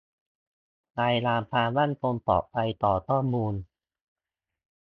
[1.01, 3.53] รายงานความมั่นคงปลอดภัยต่อข้อมูล